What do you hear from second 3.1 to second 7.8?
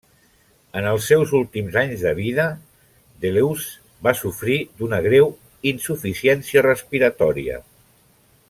Deleuze va sofrir d'una greu insuficiència respiratòria.